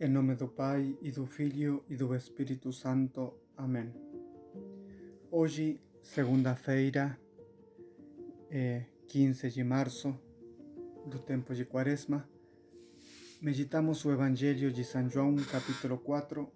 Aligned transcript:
Em 0.00 0.08
nome 0.08 0.36
do 0.36 0.46
Pai 0.46 0.96
e 1.02 1.10
do 1.10 1.26
Filho 1.26 1.82
e 1.88 1.96
do 1.96 2.14
Espírito 2.14 2.72
Santo. 2.72 3.34
Amém. 3.56 3.92
Hoje, 5.28 5.80
segunda-feira, 6.00 7.18
é 8.48 8.84
15 9.08 9.50
de 9.50 9.64
março 9.64 10.16
do 11.04 11.18
tempo 11.18 11.52
de 11.52 11.64
Quaresma, 11.64 12.28
meditamos 13.42 14.04
o 14.04 14.12
Evangelho 14.12 14.70
de 14.70 14.84
São 14.84 15.10
João, 15.10 15.34
capítulo 15.34 15.98
4, 15.98 16.48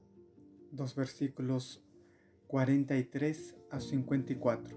dos 0.71 0.93
versículos 0.93 1.83
43 2.47 3.57
a 3.73 3.81
54. 3.81 4.77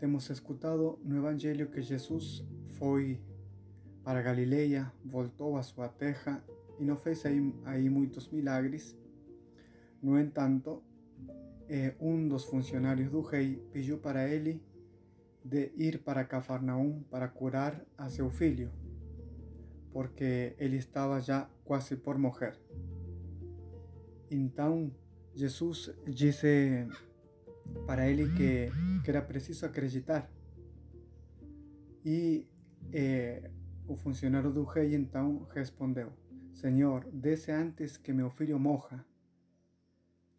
Temos 0.00 0.28
escutado 0.30 0.98
no 1.04 1.16
Evangelho 1.16 1.70
que 1.70 1.80
Jesus 1.80 2.44
foi 2.70 3.22
para 4.02 4.20
Galileia, 4.20 4.92
voltou 5.04 5.56
à 5.56 5.62
sua 5.62 5.88
terra 5.88 6.44
e 6.78 6.84
não 6.84 6.96
fez 6.96 7.24
aí, 7.26 7.54
aí 7.64 7.88
muitos 7.88 8.30
milagres. 8.30 8.96
No 10.02 10.18
entanto, 10.18 10.82
eh, 11.68 11.94
um 12.00 12.28
dos 12.28 12.44
funcionários 12.44 13.10
do 13.10 13.20
rei 13.20 13.62
pediu 13.72 13.98
para 13.98 14.28
ele 14.28 14.62
de 15.44 15.72
ir 15.76 16.02
para 16.02 16.24
Cafarnaum 16.24 17.02
para 17.10 17.28
curar 17.28 17.84
a 17.96 18.08
seu 18.08 18.30
filho, 18.30 18.70
porque 19.92 20.54
ele 20.58 20.76
estava 20.76 21.20
já 21.20 21.48
quase 21.64 21.96
por 21.96 22.18
morrer. 22.18 22.58
Então, 24.30 24.92
Jesus 25.34 25.90
disse 26.06 26.86
para 27.86 28.08
ele 28.08 28.32
que, 28.34 28.70
que 29.02 29.10
era 29.10 29.22
preciso 29.22 29.66
acreditar. 29.66 30.30
E 32.04 32.46
eh, 32.92 33.50
o 33.86 33.96
funcionário 33.96 34.50
do 34.52 34.64
rei 34.64 34.94
então 34.94 35.46
respondeu: 35.54 36.12
Senhor, 36.60 37.04
desce 37.12 37.52
antes 37.52 37.96
que 37.96 38.12
meu 38.12 38.30
filho 38.30 38.58
morra. 38.58 39.06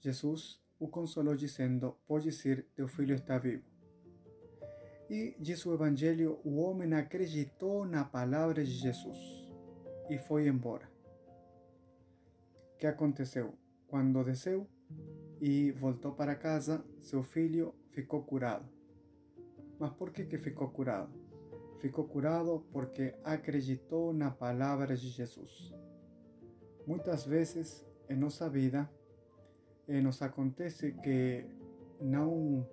Jesus 0.02 0.62
o 0.78 0.86
consolou 0.86 1.34
dizendo: 1.34 1.96
Pode 2.06 2.30
teu 2.76 2.90
filho 2.90 3.16
está 3.16 3.38
vivo. 3.38 3.64
E 5.10 5.34
diz 5.40 5.66
o 5.66 5.74
Evangelho: 5.74 6.42
o 6.44 6.58
homem 6.58 6.94
acreditou 6.94 7.86
na 7.86 8.04
palavra 8.04 8.66
de 8.66 8.72
Jesus 8.72 9.18
e 10.10 10.18
foi 10.18 10.50
embora. 10.50 10.92
Que 12.78 12.86
aconteceu? 12.86 13.54
Quando 13.88 14.22
desceu 14.22 14.68
e 15.40 15.72
voltou 15.72 16.12
para 16.12 16.36
casa, 16.36 16.84
seu 17.00 17.24
filho 17.24 17.74
ficou 17.92 18.24
curado. 18.24 18.68
Mas 19.80 19.94
por 19.94 20.12
que, 20.12 20.26
que 20.26 20.38
ficou 20.38 20.70
curado? 20.70 21.14
Ficou 21.80 22.04
curado 22.04 22.68
porque 22.74 23.16
acreditou 23.24 24.12
na 24.12 24.30
palavra 24.30 24.98
de 24.98 25.08
Jesus. 25.08 25.74
Muitas 26.90 27.24
vezes 27.24 27.86
em 28.10 28.16
nossa 28.16 28.50
vida 28.50 28.90
eh, 29.88 30.02
nos 30.02 30.24
acontece 30.24 30.92
que 30.92 31.46
não 32.02 32.68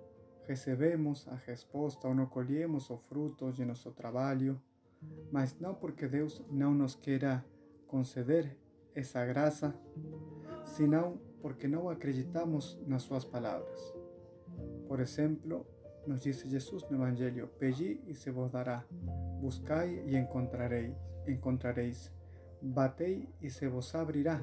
recebemos 0.47 1.27
a 1.27 1.35
resposta 1.35 2.07
ou 2.07 2.15
não 2.15 2.25
colhemos 2.25 2.89
o 2.89 2.97
fruto 2.97 3.51
de 3.51 3.63
nosso 3.63 3.91
trabalho, 3.91 4.59
mas 5.31 5.59
não 5.59 5.75
porque 5.75 6.07
Deus 6.07 6.43
não 6.49 6.73
nos 6.73 6.95
queira 6.95 7.45
conceder 7.85 8.57
essa 8.95 9.23
graça, 9.23 9.79
senão 10.65 11.21
porque 11.39 11.67
não 11.67 11.87
acreditamos 11.87 12.81
nas 12.87 13.03
suas 13.03 13.23
palavras. 13.23 13.93
Por 14.87 14.99
exemplo, 14.99 15.63
nos 16.07 16.21
diz 16.21 16.41
Jesus 16.41 16.89
no 16.89 16.97
Evangelho: 16.97 17.49
Pedi 17.59 18.01
e 18.07 18.15
se 18.15 18.31
vos 18.31 18.49
dará, 18.49 18.83
buscai 19.39 20.01
e 20.07 20.17
encontrareis, 20.17 20.95
encontrareis 21.27 22.16
batei 22.61 23.27
e 23.41 23.49
se 23.49 23.67
vos 23.67 23.93
abrirá. 23.95 24.41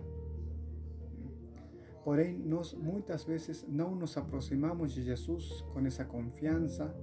Porém, 2.04 2.38
nós 2.38 2.74
muitas 2.74 3.24
vezes 3.24 3.64
não 3.66 3.94
nos 3.94 4.16
aproximamos 4.16 4.92
de 4.92 5.02
Jesus 5.02 5.62
com 5.72 5.80
essa 5.86 6.04
confiança, 6.04 6.94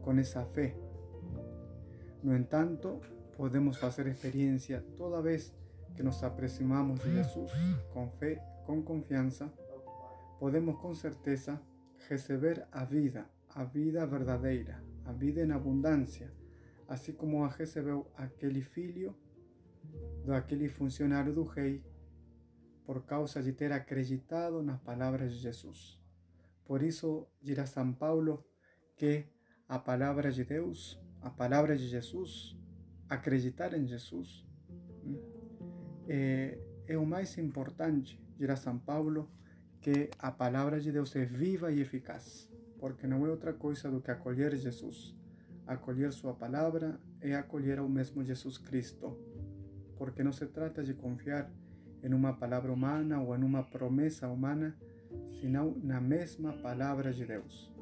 com 0.00 0.12
essa 0.12 0.44
fé. 0.46 0.76
No 2.22 2.36
entanto, 2.36 3.00
podemos 3.36 3.76
fazer 3.78 4.06
experiência 4.06 4.84
toda 4.96 5.20
vez 5.20 5.52
que 5.94 6.02
nos 6.02 6.22
aproximamos 6.22 7.00
de 7.00 7.12
Jesus 7.12 7.50
com 7.92 8.08
fé, 8.10 8.36
com 8.64 8.82
confiança, 8.82 9.52
podemos 10.38 10.76
com 10.80 10.94
certeza 10.94 11.60
receber 12.08 12.66
a 12.70 12.84
vida, 12.84 13.26
a 13.54 13.64
vida 13.64 14.06
verdadeira, 14.06 14.82
a 15.04 15.12
vida 15.12 15.42
em 15.42 15.50
abundância, 15.52 16.32
assim 16.88 17.12
como 17.12 17.44
a 17.44 17.48
recebeu 17.48 18.06
aquele 18.16 18.62
filho 18.62 19.14
daquele 20.24 20.68
funcionário 20.68 21.32
do 21.32 21.42
rei 21.42 21.84
por 22.84 23.04
causa 23.04 23.42
de 23.42 23.52
ter 23.52 23.72
acreditado 23.72 24.62
nas 24.62 24.80
palavras 24.80 25.32
de 25.32 25.38
Jesus. 25.38 25.98
Por 26.64 26.82
isso, 26.82 27.26
dirá 27.42 27.66
São 27.66 27.92
Paulo 27.92 28.44
que 28.96 29.26
a 29.68 29.78
palavra 29.78 30.30
de 30.30 30.44
Deus, 30.44 31.00
a 31.20 31.30
palavra 31.30 31.76
de 31.76 31.86
Jesus, 31.88 32.56
acreditar 33.08 33.74
em 33.74 33.86
Jesus, 33.86 34.46
é, 36.06 36.58
é 36.86 36.98
o 36.98 37.06
mais 37.06 37.36
importante, 37.38 38.20
dirá 38.36 38.56
São 38.56 38.78
Paulo, 38.78 39.30
que 39.80 40.10
a 40.18 40.30
palavra 40.30 40.80
de 40.80 40.90
Deus 40.90 41.14
é 41.16 41.24
viva 41.24 41.70
e 41.70 41.80
eficaz, 41.80 42.50
porque 42.78 43.06
não 43.06 43.26
é 43.26 43.30
outra 43.30 43.52
coisa 43.52 43.90
do 43.90 44.00
que 44.00 44.10
acolher 44.10 44.56
Jesus. 44.56 45.14
Acolher 45.66 46.12
sua 46.12 46.34
palavra 46.34 47.00
é 47.20 47.34
acolher 47.34 47.78
ao 47.78 47.88
mesmo 47.88 48.22
Jesus 48.22 48.58
Cristo, 48.58 49.18
porque 49.96 50.22
não 50.22 50.32
se 50.32 50.46
trata 50.46 50.82
de 50.82 50.94
confiar 50.94 51.50
em 52.02 52.12
uma 52.12 52.32
palavra 52.34 52.72
humana 52.72 53.20
ou 53.20 53.34
em 53.34 53.42
uma 53.42 53.62
promessa 53.62 54.28
humana, 54.28 54.76
senão 55.40 55.74
na 55.82 56.00
mesma 56.00 56.52
palavra 56.52 57.12
de 57.12 57.24
Deus. 57.24 57.72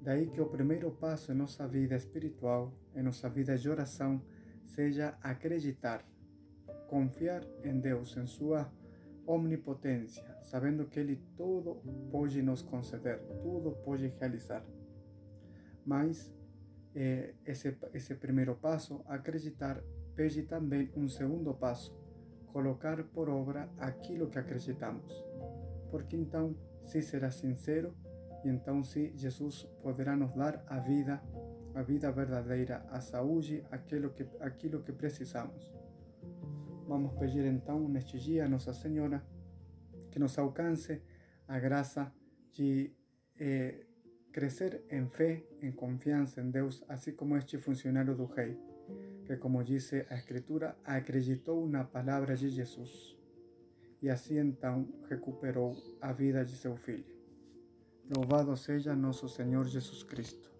Daí 0.00 0.28
que 0.28 0.40
o 0.40 0.46
primeiro 0.46 0.90
passo 0.90 1.32
em 1.32 1.34
nossa 1.34 1.66
vida 1.66 1.94
espiritual, 1.94 2.72
em 2.94 3.02
nossa 3.02 3.28
vida 3.28 3.56
de 3.58 3.68
oração, 3.68 4.22
seja 4.64 5.18
acreditar, 5.22 6.04
confiar 6.88 7.44
em 7.62 7.78
Deus, 7.78 8.16
em 8.16 8.26
Sua 8.26 8.72
omnipotência, 9.26 10.24
sabendo 10.42 10.86
que 10.86 10.98
Ele 10.98 11.20
tudo 11.36 11.82
pode 12.10 12.40
nos 12.40 12.62
conceder, 12.62 13.20
tudo 13.42 13.72
pode 13.84 14.06
realizar. 14.18 14.64
Mas 15.84 16.32
eh, 16.94 17.34
esse, 17.44 17.76
esse 17.92 18.14
primeiro 18.14 18.54
passo, 18.54 19.04
acreditar, 19.06 19.82
pede 20.14 20.42
também 20.42 20.90
um 20.96 21.08
segundo 21.08 21.54
passo, 21.54 21.94
colocar 22.46 23.02
por 23.04 23.28
obra 23.28 23.68
aquilo 23.78 24.28
que 24.28 24.38
acreditamos. 24.38 25.12
Porque 25.90 26.16
então, 26.16 26.56
se 26.82 27.02
será 27.02 27.30
sincero, 27.30 27.94
e 28.44 28.48
então 28.48 28.82
sim 28.82 29.12
Jesus 29.16 29.64
poderá 29.82 30.16
nos 30.16 30.32
dar 30.34 30.64
a 30.66 30.78
vida, 30.78 31.22
a 31.74 31.82
vida 31.82 32.10
verdadeira, 32.10 32.84
a 32.90 33.00
saúde, 33.00 33.64
aquilo 33.70 34.10
que, 34.10 34.26
aquilo 34.40 34.82
que 34.82 34.92
precisamos. 34.92 35.72
Vamos 36.86 37.12
pedir 37.14 37.44
então 37.44 37.88
neste 37.88 38.18
dia 38.18 38.44
a 38.44 38.48
Nossa 38.48 38.72
Senhora 38.72 39.22
que 40.10 40.18
nos 40.18 40.36
alcance 40.38 41.00
a 41.46 41.58
graça 41.58 42.12
de 42.52 42.92
eh, 43.38 43.86
crescer 44.32 44.84
em 44.90 45.06
fé, 45.08 45.44
em 45.60 45.72
confiança 45.72 46.40
em 46.40 46.50
Deus, 46.50 46.84
assim 46.88 47.12
como 47.12 47.36
este 47.36 47.58
funcionário 47.58 48.14
do 48.14 48.24
rei, 48.24 48.58
que, 49.30 49.36
como 49.36 49.62
diz 49.62 49.92
a 49.92 50.16
Escritura, 50.16 50.76
acreditou 50.84 51.64
na 51.68 51.84
palavra 51.84 52.34
de 52.34 52.48
Jesus 52.48 53.16
e 54.02 54.10
assim 54.10 54.38
então 54.38 54.88
recuperou 55.08 55.76
a 56.00 56.12
vida 56.12 56.44
de 56.44 56.56
seu 56.56 56.74
filho. 56.74 57.04
Louvado 58.12 58.56
seja 58.56 58.96
nosso 58.96 59.28
Senhor 59.28 59.64
Jesus 59.66 60.02
Cristo. 60.02 60.50